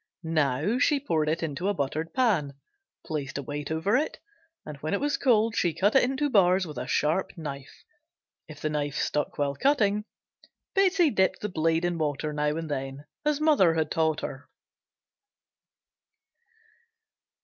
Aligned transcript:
Now 0.23 0.79
she 0.79 0.99
poured 0.99 1.29
it 1.29 1.43
into 1.43 1.67
a 1.67 1.75
buttered 1.75 2.11
pan, 2.11 2.55
placed 3.05 3.37
a 3.37 3.43
weight 3.43 3.69
over 3.69 3.95
it, 3.95 4.17
and 4.65 4.75
when 4.77 4.99
cold 5.21 5.53
cut 5.79 5.93
into 5.95 6.27
bars 6.27 6.65
with 6.65 6.79
a 6.79 6.87
sharp 6.87 7.37
knife. 7.37 7.83
If 8.47 8.61
the 8.61 8.71
knife 8.71 8.95
stuck 8.97 9.37
while 9.37 9.53
cutting, 9.53 10.05
Betsey 10.73 11.11
dipped 11.11 11.41
the 11.41 11.49
blade 11.49 11.85
in 11.85 11.99
water 11.99 12.33
now 12.33 12.55
and 12.57 12.67
then, 12.67 13.05
as 13.23 13.39
mother 13.39 13.75
had 13.75 13.91
taught 13.91 14.21
her. 14.21 14.49